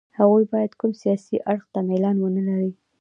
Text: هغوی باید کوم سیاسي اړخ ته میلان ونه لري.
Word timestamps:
هغوی 0.19 0.45
باید 0.53 0.71
کوم 0.79 0.91
سیاسي 1.01 1.37
اړخ 1.51 1.63
ته 1.73 1.79
میلان 1.89 2.17
ونه 2.19 2.41
لري. 2.49 2.71